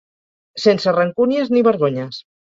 Sense 0.61 0.93
rancúnies 0.95 1.51
ni 1.55 1.63
vergonyes. 1.69 2.19